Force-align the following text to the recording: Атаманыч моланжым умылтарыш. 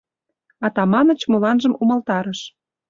Атаманыч 0.65 1.21
моланжым 1.31 1.73
умылтарыш. 1.81 2.39